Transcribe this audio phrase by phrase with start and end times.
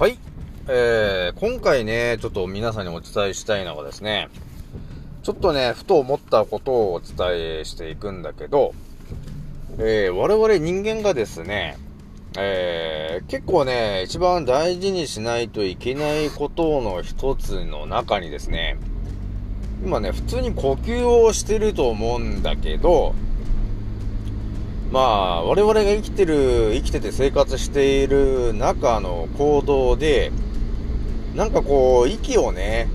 [0.00, 0.16] はい。
[0.66, 4.30] えー、今回ね、ちょっと皆さんにお伝えしたいのがですね、
[5.22, 7.16] ちょっとね、ふと思ったことをお伝
[7.60, 8.72] えしていくんだけど、
[9.76, 11.76] えー、我々人間がですね、
[12.38, 18.78] えー、結構ね、一番大事にしないといけないことの一つの中にですね、
[19.84, 23.14] 今ね、普通に呼吸をしてると思うんだけど、
[24.90, 30.32] まあ、我々が生きてる、生きてて生活している中の行動で、
[31.36, 32.88] なんかこう、息をね、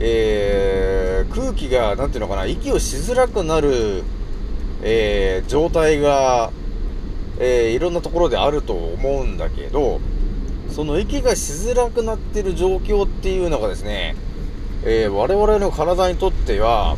[0.00, 4.02] えー、空気が、なんていうのかな、息をしづらくなる、
[4.82, 6.50] えー、状態が、
[7.38, 10.00] えー、いろんなところであると思うんだけど、
[10.70, 14.16] その息がしづらくなってる状況っていうのがですね、
[14.84, 16.96] えー、我々の体にとっては、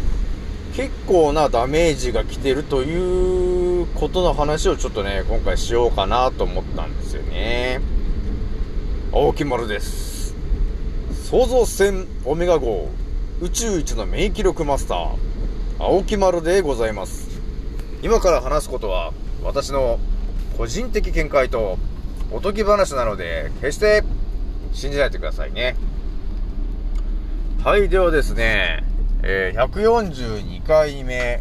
[0.74, 7.80] 結構なダメージが来てるということの話をちょっとね、今回しようかなと思ったんですよね。
[9.12, 10.34] 青木丸です。
[11.24, 12.88] 創造船オメガ号
[13.40, 15.08] 宇宙一の免疫力マスター、
[15.78, 17.40] 青木丸でございます。
[18.02, 20.00] 今から話すことは、私の
[20.56, 21.78] 個人的見解と
[22.32, 24.02] おとぎ話なので、決して
[24.72, 25.76] 信じないでくださいね。
[27.62, 28.84] はい、ではですね、
[29.22, 31.40] えー、142回目、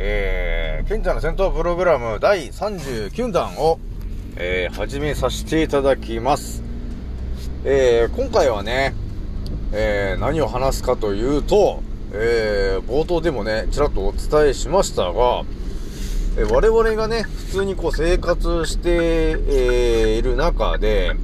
[0.00, 3.80] えー、賢者の戦闘プログラム第39弾を、
[4.36, 6.62] えー、始めさせていただきます。
[7.64, 8.94] えー、今回はね、
[9.72, 11.82] えー、何を話すかというと、
[12.12, 15.42] えー、冒頭でもね、ちらっとお伝えしましたが、
[16.36, 21.16] えー、我々がね、普通にこう生活して、えー、いる中で、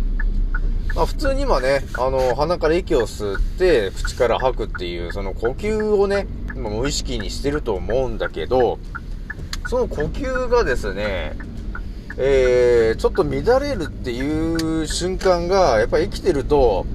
[0.97, 8.79] まあ、普通に今ね、あの、鼻から息を吸って、口から吐くっていう、その呼吸をね、無意識にしてると思うんだけど、
[9.67, 11.37] その呼吸がですね、
[12.17, 16.87] えー、ちょっと乱れるっていう瞬間が、やっぱり生きてると、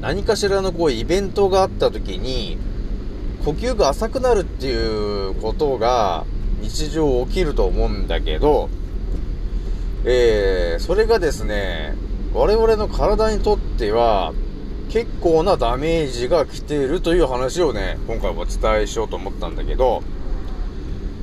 [0.00, 2.58] 何かしらのこうイベントがあった時に、
[3.44, 6.26] 呼吸が浅くなるっていうことが
[6.60, 8.68] 日常起きると思うんだけど、
[10.04, 11.94] えー、それがですね、
[12.32, 14.32] 我々の体にとっては、
[14.90, 20.02] 結構なダメージが来ているという話をね、今回お伝えしようと思ったんだけど、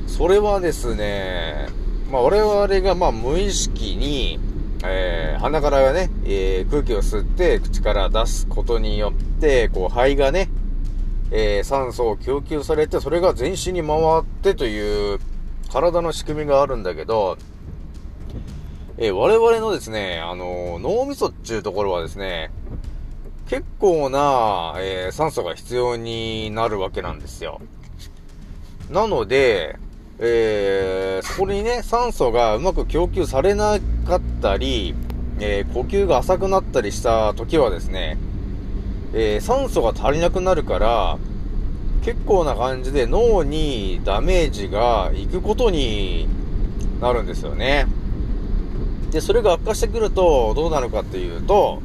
[0.06, 1.68] それはですね、
[2.10, 4.40] まあ我々がまあ無意識に、
[4.86, 10.48] えー、鼻からね、えー、空気を吸って口から出すことによって、こう肺がね、
[11.30, 15.18] えー、酸素を供給されて、それが全身に回ってという
[15.70, 17.36] 体の仕組みがあるんだけど、
[18.96, 22.50] え、我々のですね、あの、脳みそっていうところはですね、
[23.48, 27.62] 結構な、えー、酸素が必要になるわけなんですよ。
[28.90, 29.78] なので、
[30.18, 34.94] えー、そこにね、酸素がうまく供給されなかったり、
[35.40, 38.18] えー、呼吸が浅くなったりした時はですね、
[39.14, 41.18] えー、酸素が足りなくなるから、
[42.04, 46.28] 結構な感じで脳にダメージがいくことに
[47.00, 47.86] なるんですよね。
[49.10, 51.80] で、それが悪化してくると、どうなるかっていうと、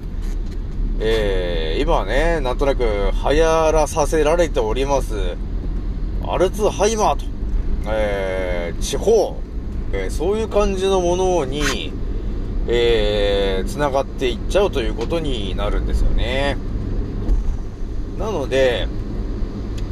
[1.00, 5.36] えー、今はね、なんとなく流行らさせられております、
[6.28, 7.26] アルツハイマーと、
[7.88, 9.38] えー、地方、
[9.92, 11.92] えー、そういう感じのものに、
[12.68, 16.58] えー、繋がっていっちゃうということになるんですよね。
[18.18, 18.88] なので、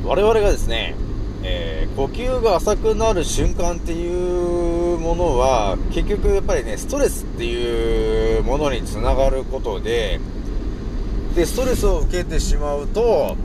[0.06, 0.96] 我々がですね、
[1.44, 10.20] えー、呼吸が浅くなる瞬間っていうものは、結局やっぱりね、ストレスっていうものにつながることで、
[11.36, 13.38] で、ストレスを受けてしまうと、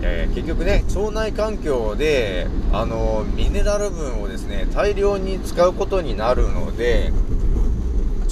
[0.00, 7.12] えー、結局ね、腸内環境で、あの、ミネラル分をですね、大量に使うことになるので、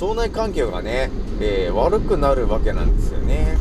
[0.00, 1.10] 腸内環境がね、
[1.40, 3.58] えー、悪くなるわけなんですよね。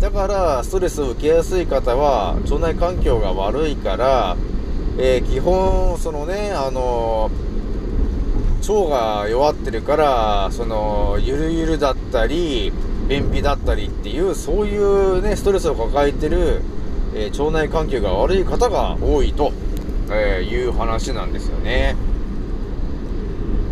[0.00, 4.36] だから、ストレスを受けやすい方は、腸内環境が悪いから、
[4.98, 7.30] えー、基本、そのね、あの
[8.68, 12.72] 腸が弱ってるから、その、ゆるゆるだったり、
[13.08, 16.60] 便秘だったりっていう、そういうね、ストレスを抱えてる、
[17.14, 19.52] えー、腸内環境が悪い方が多いと、
[20.10, 21.96] えー、いう話なんですよね。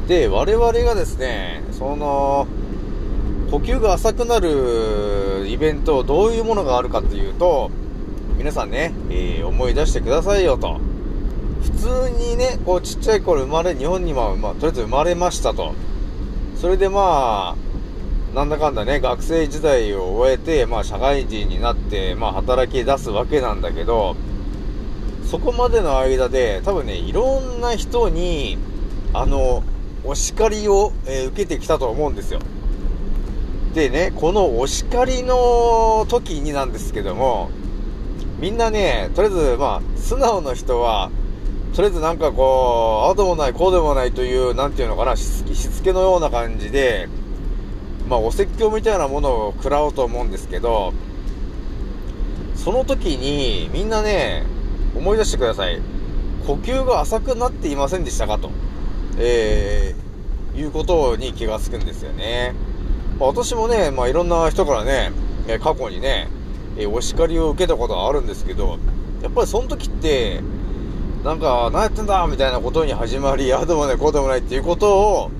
[0.08, 2.46] で、我々がですね、その、
[3.50, 7.70] 呼吸が浅くなるイベント、どういうものがあるかっていうと、
[8.38, 10.78] 皆さんね、えー、思い出してくださいよと。
[11.62, 15.74] 普通にね、こうちっちゃい頃生まれ、日本には、まあ、とりあえず生まれましたと。
[16.60, 17.65] それでまあ、
[18.36, 24.14] なんだかんだね、学生時代を終えて、まあ社会人になって、まあ働き出すわけなんだけど、
[25.24, 28.58] そこまでの間で、多分ね、いろんな人に、
[29.14, 29.62] あの、
[30.04, 32.40] お叱りを、えー、受けてきたと思うんですよ。
[33.72, 37.48] でね、このお叱りの時になんですけども、
[38.38, 41.10] みんなね、とりあえず、まあ、素直な人は、
[41.74, 47.08] とりあえずなんかこう、ああでもない、こうでもないという、なんていうのかな、しつけのような感じで、
[48.08, 50.92] まあ、お説教みたいなものを食らおうと思うんですけど、
[52.54, 54.44] その時に、みんなね、
[54.96, 55.80] 思い出してください。
[56.46, 58.50] 呼吸が浅くなっていませんでしたかと。
[59.18, 62.54] えー、いうことに気がつくんですよね。
[63.18, 65.12] まあ、私もね、まあ、いろんな人からね、
[65.60, 66.28] 過去にね、
[66.78, 68.78] えお叱りを受けたことはあるんですけど、
[69.22, 70.42] やっぱりその時って、
[71.24, 75.30] なんか、何やってんだみたいなことに始まり、ああでもない、こうでもないっていうことを、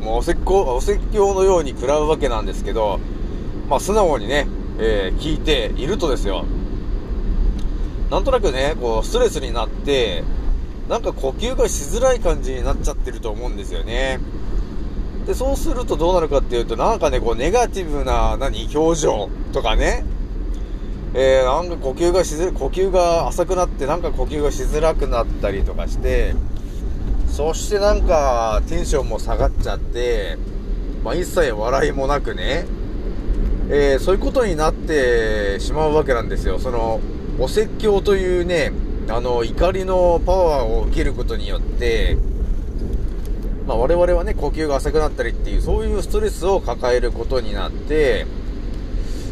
[0.00, 3.00] もうお説教、お説教のように食らうわけなんですけど、
[3.68, 4.46] まあ素直にね、
[4.78, 6.44] えー、聞いているとですよ、
[8.10, 10.24] なんとなくね、こう、ストレスになって、
[10.88, 14.18] なんか呼吸がしづらい感じになっちゃってると思うんですよね。
[15.26, 20.04] で、そうするとどうなるかっていうと、なんかね、こう、ネガティブな、何、表情とかね、
[21.14, 26.34] えー、なんか呼吸がしづ、呼吸が浅くなって、なんか呼吸がしづらくなったりとかして、
[27.30, 30.36] そしてなんかテンションも下がっちゃって、
[31.04, 32.66] まあ、一切笑いもなくね、
[33.70, 36.58] えー、そういうことになってしまうわけなんですよ。
[36.58, 37.00] その、
[37.38, 38.72] お説教というね、
[39.08, 42.16] あの、怒りのパワーを受けることによって、
[43.66, 48.26] まあ、我々はね、呼吸が浅くなったりっていう、そういうストレスを抱えることになって、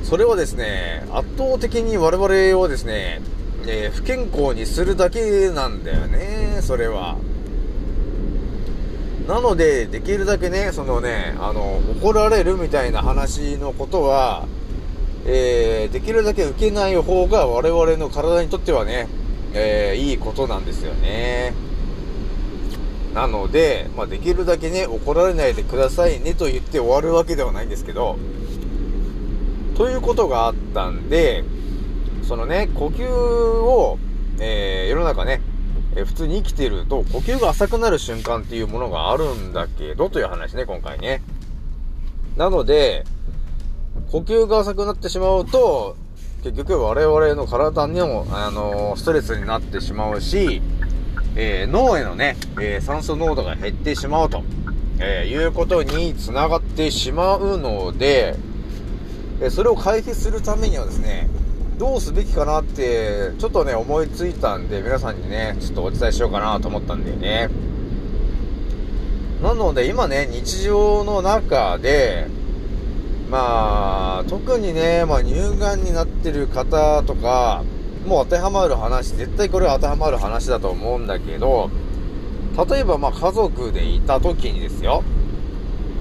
[0.05, 3.21] それはですね、圧倒的に我々をですね、
[3.67, 7.17] えー、不健康にするだけなんだよね、それは。
[9.29, 14.49] なので、できるだけね、そのね、あの、怒られるみたいな話のことは、
[15.27, 19.07] えー、できるだけ受けない方が我々の体にとってはね、
[19.53, 21.53] えー、いいことなんですよね。
[23.13, 28.17] なので、まあ、できるだけね、怒られないでくださいねと言って終わるわけではないんですけど、
[29.77, 31.45] ということがあったんで、
[32.23, 33.99] そのね、呼吸を、
[34.41, 35.43] えー、世の中ね、
[35.99, 41.23] え、普通に生きてると呼吸が浅くなる瞬間っていうものがあるんだけど、という話ね、今回ね。
[42.37, 43.05] なので、
[44.11, 45.97] 呼吸が浅くなってしまうと、
[46.45, 50.63] 結局我々の体にも、あのー、ストレスになってしまうし、
[51.35, 54.45] えー、脳へのね、えー、酸素濃度が減ってしまうと、
[55.01, 58.37] えいうことにつながってしまうので、
[59.41, 61.29] えそれを回避するためにはですね、
[61.79, 67.49] どうすべきかなって、ちょっとね、思いついたんで、皆さんにね、ちょっとお伝えしようかなと思ったんだよね。
[69.41, 72.27] なので、今ね、日常の中で、
[73.31, 77.63] まあ、特にね、まあ、乳がんになってる方とか、
[78.05, 81.71] もう当てはまる話、絶対これは当てはまる話だと思うんだけど、
[82.69, 85.05] 例えばまあ家族でいた時にですよ、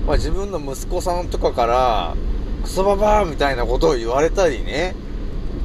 [0.07, 2.15] まあ自分の息子さんとかから、
[2.63, 4.95] クソババーみたいなことを言われたりね、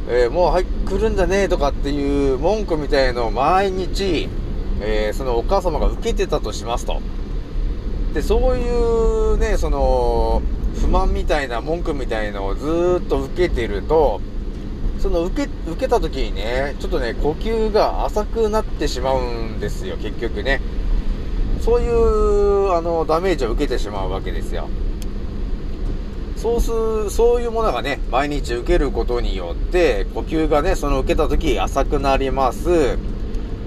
[0.09, 4.29] えー、もうはい、来るんだねとかっていう文句みたいのを毎日、
[4.81, 7.01] えー、そのお母様が受けてたとしますと。
[8.13, 10.43] で、そういうね、その、
[10.81, 14.21] 不満みたいな文句みたいのをずっと受けてると、
[14.99, 20.61] その受け、受けた時にね、ちょっとね、呼吸が浅くなってしまうんですよ、結局ね。
[21.61, 24.69] そういう、あの、ダメージを受けてしまうわけですよ。
[26.43, 32.99] そうす、そういうものがね、毎日受けることによって、呼吸がね、その受けた時浅くなります。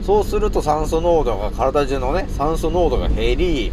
[0.04, 3.72] そうすると酸素濃度が、体中のね、酸素濃度が減り、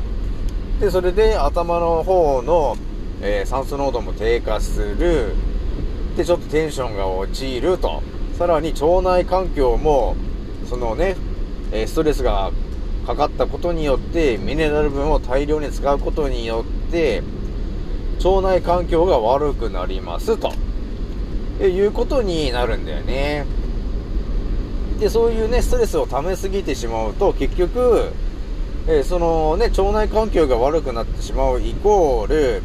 [0.79, 2.77] で、それで頭の方の、
[3.21, 5.35] えー、酸素濃度も低下する。
[6.17, 8.05] で、ちょっとテンションが落ちると。
[8.39, 10.15] さらに腸内環境も、
[10.69, 11.17] そのね、
[11.73, 12.53] えストレスが
[13.05, 17.25] かかったことによって、ミネラル分を大量に使うことによって、
[18.25, 20.53] 腸内環境が悪くなりますと、
[21.61, 23.47] えいうことになるんだよね。
[25.01, 28.13] で、そういうね、ストレスを溜めすぎてしまうと、結局、
[28.87, 32.63] えそのね、腸内環境が悪くなってしまうイコール、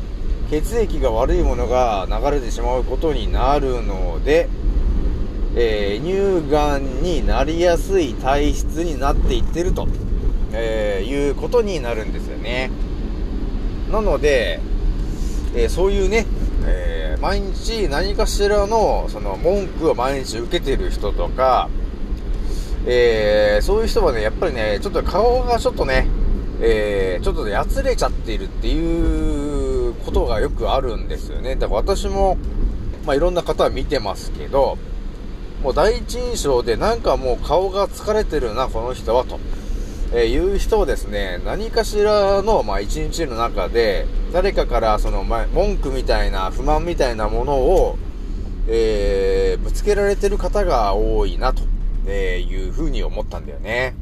[0.49, 4.47] 血液が悪いものが流れてしまうことになるので、
[5.55, 9.87] えー、乳がんになりやすい体質になっていってると、
[10.53, 12.69] えー、いうことになるんですよね。
[13.91, 14.59] なので、
[15.55, 16.25] え、そういうね、
[16.65, 21.69] えー、毎日何かしらの、その、文句を毎日受けてる人とか、
[22.85, 26.07] えー、そういう人はね、やっぱりね、ちょっと顔がちょっとね、
[26.61, 31.55] えー、ちょっとやつれちゃっているっていうことがよくあるんですよね。
[31.55, 32.37] だから私も、
[33.05, 34.77] まあ、いろんな方は見てますけど、
[35.63, 39.39] もう第一印象でなんかもう顔が疲れてるな、この人は、と
[40.13, 47.97] えー、言う人をですね、何かしらの、まあ、一日の中で、誰かからその、ま、文句みたいな、不満みたいなものを、
[48.67, 51.63] えー、ぶつけられてる方が多いな、と、
[52.05, 53.95] えいうふうに思ったんだよね。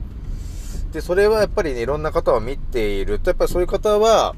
[0.93, 4.35] で、それはやっぱりね、いろんな方を見ていると、やっぱりそういう方は、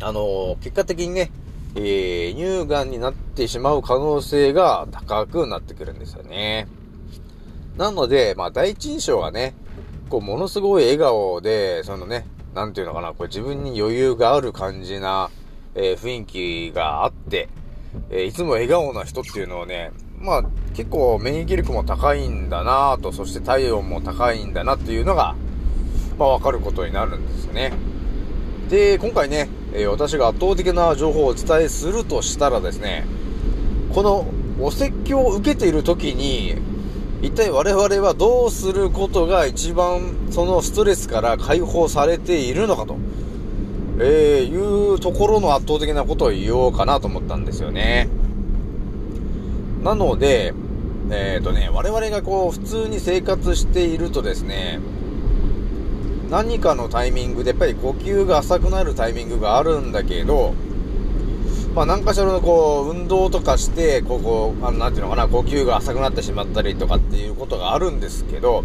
[0.00, 1.30] あの結果的にね、
[1.76, 6.68] えー、乳がんになってしまう可能性が高くなってくるんですよね。
[7.76, 9.54] なので、まあ、第一印象はね、
[10.14, 15.28] こう、ものすごい笑顔で、そのね、なんていうのかな、こう自分に余裕がある感じな、
[15.74, 17.48] えー、雰囲気があって、
[18.10, 19.90] えー、いつも笑顔な人っていうのをね、
[20.20, 25.34] まあ、結構免疫力も高いんだなと、そして体温も高いんだなっていうのが、
[26.16, 27.72] まあ、わかることになるんですよね。
[28.70, 33.04] で、今回ね、えー、私が圧倒的な情報をお伝えするとしたらですね、
[33.92, 34.26] この
[34.60, 36.73] お説教を受けている時に、
[37.24, 42.98] 一体我々はどうすることが一番そのストレスから解放されているのかと、
[43.98, 48.10] えー、いうところの圧倒的なことを言おうかなと思ったんですよね。
[49.82, 50.52] なので、
[51.10, 54.80] えっ、ー、とね、我々がこう普通に生活しているとですね、
[56.30, 60.52] 何かのタイミングでやっぱり呼吸が浅くなるタイミングがあるんだけど、
[61.74, 68.62] まあ、何かしらのこう、運動とかして、ここ、あの、なんていうのかな、呼吸が浅くなってしまったりとかっていうことがあるんですけど、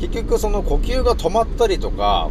[0.00, 2.30] 結局その呼吸が止まったりとか、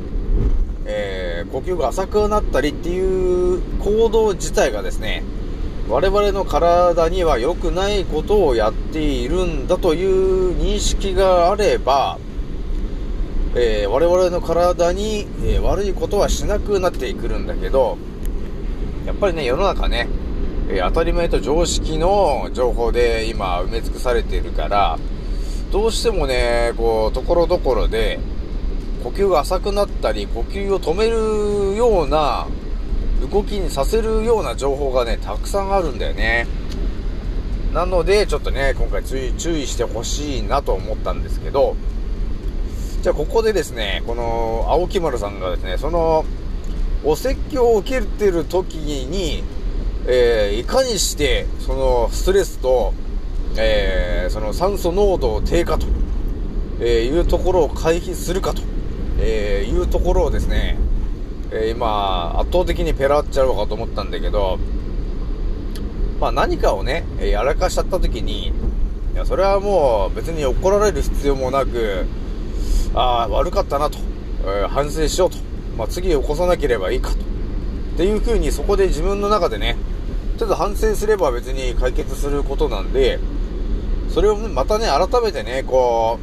[0.83, 5.23] えー、呼吸が浅くなったりっていう行動自体がですね、
[5.87, 12.17] 我々の体には良くないことをやっているんだという認識があれば、
[13.55, 17.97] えー、我々の体に、えー、悪いことはしなくなってくるんだけど、
[19.09, 20.07] やっぱりね、世の中ね、
[20.69, 24.99] え、当たり前と常識の情報で今埋め尽くされているから、
[25.71, 28.19] どうしてもね、こう、ところどころで、
[29.03, 32.45] 呼吸が浅くなったり、呼吸を止めるような、
[33.31, 36.45] 動きにさせるような情報がね、たくさんあるんだよね。
[37.73, 41.75] なので、ちょっとね、今回注意、注意してほしいなと思ったんですけど、
[43.01, 46.25] じゃあここでですね、この、青木丸さんがですね、その、
[47.03, 49.43] お説教を受けてる時に、
[50.05, 52.93] えー、いかにして、そのストレスと、
[53.57, 55.85] えー、その酸素濃度低下と、
[56.81, 58.61] え、いうところを回避するかと、
[59.19, 60.77] えいうところをですね、
[61.51, 64.59] え今、圧倒的にペラっちゃうかと思ったんだけど、
[66.19, 68.51] まあ何かをね、やらかしちゃった時に、い
[69.15, 72.05] や、それはもう別に怒られる必要もなく、
[72.93, 73.97] ああ、悪かったなと、
[74.45, 75.48] え反省しようと。
[75.79, 77.15] まあ、次起こさなければいいかと。
[77.15, 77.19] っ
[77.97, 79.77] ていう風にそこで自分の中でね、
[80.37, 83.17] ちょっと反省すれば別に解決することなんで、
[84.09, 86.19] それをまたね、改めてね、こ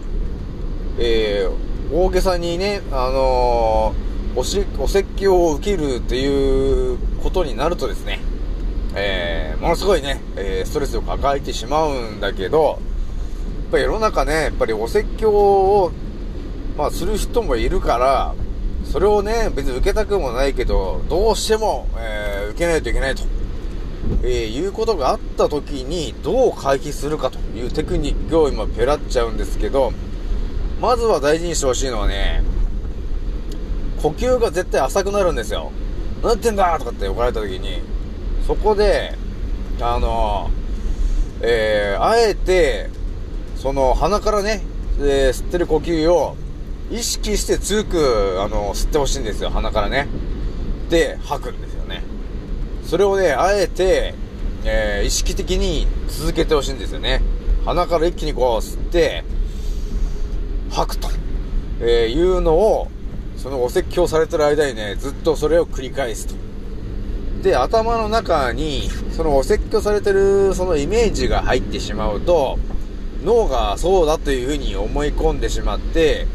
[0.99, 8.21] う、えー、大げさにね、あのー、おし、お説教を受けるっていうことになるとですね、
[8.95, 12.79] えー、ものすごいね、え、ストレスを抱えてしまうんだけど、やっ
[13.71, 15.93] ぱり世の中ね、やっぱりお説教を、
[16.77, 18.35] まあ、する人もいるから、
[18.91, 23.25] それをね、別に受けたくもないけど、どうしても、えー、受けないといけないと、
[24.23, 29.93] えー、いうことがあった時に、どう回避するかというテクニックを今ペラっちゃうんですけど、
[30.81, 32.43] まずは大事にしてほしいのはね、
[34.01, 35.73] 呼吸が絶対浅くなるんですよ。
[36.23, 37.81] 何やってんだとかって怒られた時に、
[38.47, 39.15] そこで、
[39.81, 40.51] あの、
[41.43, 42.89] えー、あえて、
[43.57, 44.63] その鼻からね、
[44.99, 46.37] えー、吸ってる呼吸を
[46.91, 50.07] 意識して強く、あの、吸ってほしいんですよ、鼻からね。
[50.89, 52.03] で、吐くんですよね。
[52.85, 54.15] それをね、あえて、
[54.65, 57.23] えー、意識的に続けてほしいんですよね。
[57.65, 59.25] 鼻から一気にこう吸って、
[60.71, 61.09] 吐くと、
[61.81, 62.89] えー、いうのを、
[63.37, 66.35] そのお説教されてる間にね、ずっとそれを繰り返すと。
[67.43, 72.59] で、頭の中に、そのお説教されてるそのイメージが入ってしまうと、
[73.25, 76.27] 脳がそうだというふうに思い込んでしまって、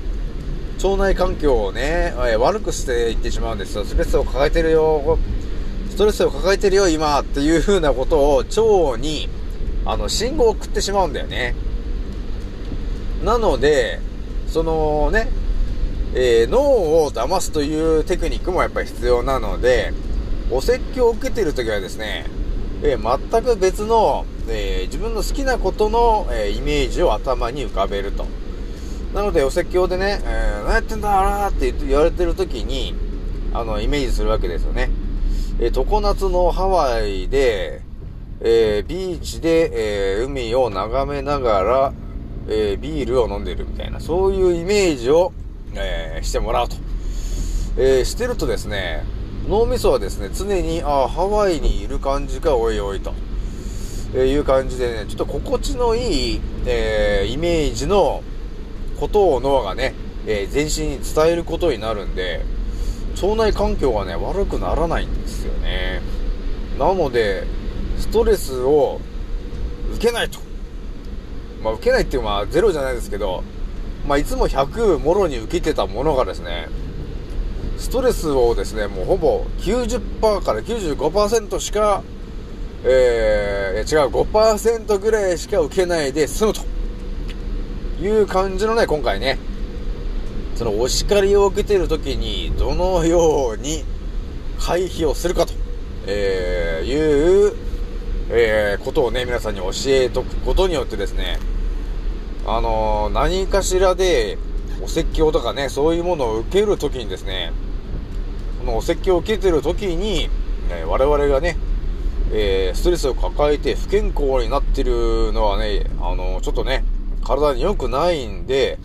[0.83, 3.85] 腸内環境をね、え、悪くしていってしまうんですよ。
[3.85, 5.19] ストレスを抱えてるよ、
[5.91, 9.29] ストレスを抱えてるよ、今っていう風なことを腸に、
[9.85, 11.53] あの、信号を送ってしまうんだよね。
[13.23, 14.00] なので、
[14.47, 15.29] そのね、
[16.15, 16.59] えー、脳
[17.03, 19.93] を騙すというテクニックもやっぱり必要なので、
[20.50, 22.25] お説教を受けてるときはですね、
[22.81, 28.25] えー、全く別の、えー、自分の好きなことの、えイメージを頭に浮かべると。
[29.13, 32.95] なので、お説教でね、えー、何やってんだあらって言われてる時に、
[33.53, 34.89] あの、イメージするわけですよね。
[35.59, 37.81] えー、常夏のハワイで、
[38.39, 41.93] えー、ビーチで、えー、海を眺めながら、
[42.47, 45.33] えー、ビールを飲んでるみたいな、そういうイメージを、
[45.75, 46.77] えー、してもらうと。
[47.77, 49.03] えー、してるとですね、
[49.49, 53.13] 脳みそはですね、常に、あハワイにいる感じか、おいおいと。
[54.13, 58.23] えー、いう感じでね、ちょっと心地のいい、えー、イメージの
[59.01, 59.96] ことを脳がね、
[60.27, 62.46] えー、全身に伝えることになるんで、
[63.15, 66.01] 腸内環境がね、悪くならないんですよね。
[66.77, 67.48] なので、
[67.98, 69.01] ストレスを
[69.96, 70.39] 受けないと。
[71.63, 73.43] まあ、受けないっていうのはゼロじゃないですけど、
[74.08, 76.67] まあ、いつも100もろに受けてたものがですね、
[77.79, 82.03] ストレスをですね、もうほぼ90%から95%しか、
[82.84, 86.70] えー、違う、5%ぐらいしか受けないで済むと
[88.01, 89.38] いう感じのね、今回ね、
[90.55, 93.84] そのお叱りを受けている時にどのように
[94.60, 95.53] 回避をするかと、
[96.08, 97.53] えー、いう、
[98.29, 101.38] えー、ことをね、皆さんに教えとくことによってですね、
[102.48, 104.39] あのー、何かしらで
[104.84, 107.53] お説教とかね、そういうものを受けるときにですね、
[108.60, 110.29] このお説教を受けてるときに、
[110.70, 111.55] ね、我々がね、
[112.34, 116.84] えー、ストレスを抱えて不健康になってるのはね、あのー、ちょっとね、
[117.21, 118.79] 体に良くないんで、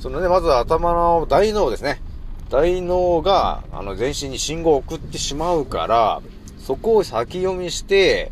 [0.00, 2.00] そのね、まず頭の大脳ですね。
[2.50, 6.22] 大脳が、あの、全身に信号を送ってしまうから、
[6.58, 8.30] そこを先読みして、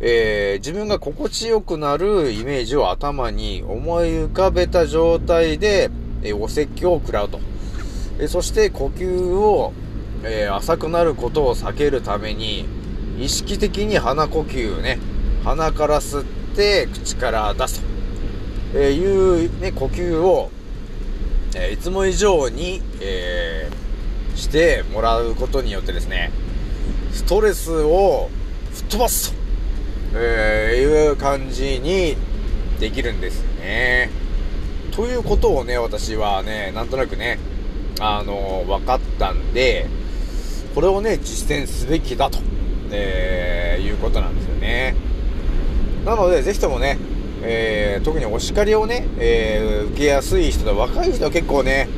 [0.00, 5.90] えー、自分が心地よくなるイメージを頭に思い浮かべた状態で、
[6.22, 7.40] えー、お説教を食らうと。
[8.18, 9.72] えー、そして呼吸を、
[10.24, 12.66] え浅くなることを避けるために、
[13.20, 14.98] 意識的に鼻呼吸ね、
[15.44, 16.24] 鼻から吸っ
[16.56, 17.86] て口から出すと、
[18.74, 20.50] えいうね、呼吸を、
[21.56, 26.30] えいつも以上に、えー、してもらうことによってですね、
[27.12, 28.28] ストレスを
[28.72, 29.38] 吹っ飛ばすと、
[30.14, 32.16] え、いう感じに
[32.78, 34.10] できるんですね。
[34.92, 37.38] ということをね、私はね、なんとなくね、
[38.00, 39.86] あのー、分かったんで、
[40.74, 42.38] これをね、実践すべきだと、
[42.90, 44.94] えー、いうことなんですよね。
[46.04, 46.98] なので、ぜひともね、
[47.42, 51.88] えー、特にお叱りをね、えー、受けやすい人で、若い人は結構ね、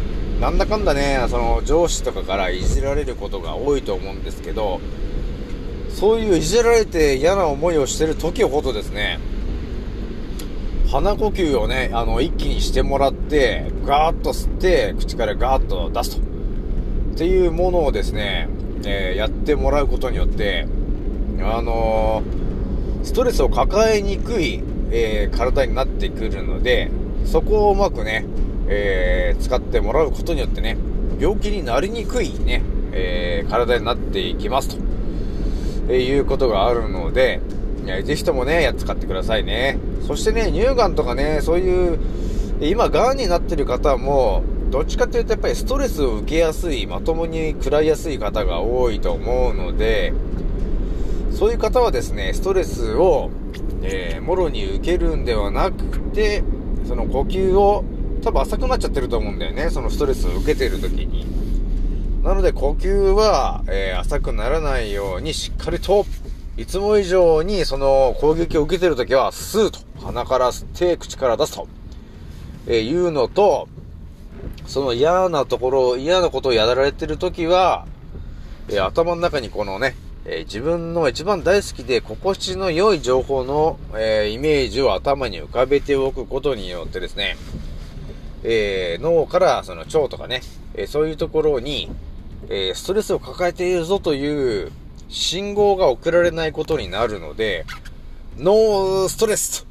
[0.41, 4.81] なんだかんだね、その上司とかからいじられることが多いと思うんですけど、
[5.91, 9.21] そういういじられて嫌な思いをしてる時ほどですね、
[10.91, 16.23] 鼻呼吸をね、あの、一気にしてもらって、ガーッと吸って、口からガーッと出すと。
[16.23, 18.49] っていうものをですね、
[18.85, 20.67] えー、やってもらうことによって、
[21.43, 26.91] あのー、ストレスを抱えにくいえー、体になってくるので、
[27.25, 28.27] そこをうまくね、
[28.69, 30.77] えー、使ってもらうことによってね、
[31.19, 34.77] 病気になりにくいね、えー、体になっていきますと、
[35.89, 37.41] えいうことがあるので、
[38.05, 39.79] ぜひともね、やっ使ってくださいね。
[40.07, 41.99] そしてね、乳がんとかね、そういう、
[42.61, 50.13] 今、癌になってる方も、どっちかっていうとやっぱりストレスを受けやすい、まともに食らいやすい方が多いと思うので、
[51.33, 53.31] そういう方はですね、ストレスを
[53.83, 56.43] えー、もろに受けるんではなくて、
[56.87, 57.85] その呼吸を、
[58.23, 59.71] 多分浅くなっちゃってると思うんだよね。
[59.71, 61.27] そのストレスを受けてる時に。
[62.23, 66.05] なので呼吸は、えー、浅くならないようにしっかりと、
[66.57, 69.79] いつも以上にその攻撃を受けてる時は吸うと。
[70.03, 71.69] 鼻から吸って口から出すと。
[72.67, 73.69] えー、いうのと、
[74.67, 77.87] その嫌なところ、嫌なことをやられてる時は、
[78.69, 79.97] えー、頭の中にこのね、
[80.33, 87.37] えー、自分の一番大好きで心地の良い情報の、えー、イメージを頭に浮かべておくことによってですね、
[88.45, 90.43] えー、脳からその腸とかね、
[90.77, 91.91] えそういうところに、
[92.49, 94.71] えストレスを抱えているぞという
[95.09, 97.67] 信号が送られないことになるので、
[98.39, 99.67] ノーストレスと、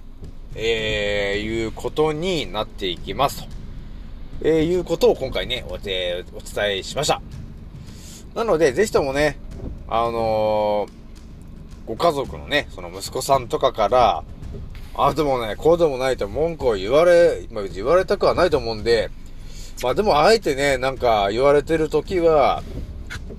[0.56, 3.48] えいうことになっていきますと、
[4.41, 6.00] えいうことを今回ねお、お伝
[6.80, 7.22] えしました。
[8.36, 9.39] なので、ぜひともね、
[9.91, 14.23] あのー、ご家族のね、その息子さんとかから、
[14.95, 19.10] あでもね、こうでもないと文句を言われ、まあ、言われたくはないと思うんで、
[19.82, 22.62] まあでもあえてね、なんか言われてる時は、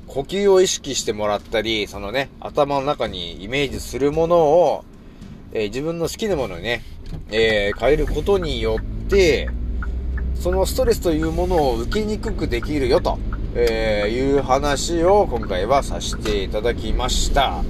[0.09, 4.85] 呼吸を意識してもらったり、そのね、頭の中にイメージするものを、
[5.53, 6.83] えー、自分の好きなものにね、
[7.31, 9.49] えー、変えることによって、
[10.35, 13.21] そのストレスというものを受けにくくできるよと。
[13.55, 17.63] えー、いう話を今回はさせていただきました。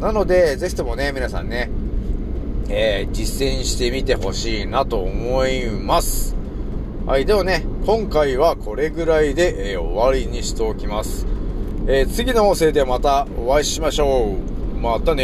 [0.00, 1.70] なので、ぜひともね、皆さんね、
[2.68, 6.34] えー、実践してみてほしいなと思います。
[7.06, 11.26] はい、ではね、今回はこれぐらいで、えー、終わりにしておきます。
[11.86, 14.34] えー、次の音声でまたお会いしましょ
[14.74, 14.78] う。
[14.78, 15.22] またね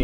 [0.00, 0.03] ー。